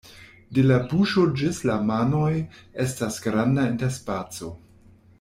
[0.57, 2.31] De la buŝo ĝis la manoj
[2.87, 4.55] estas granda interspaco.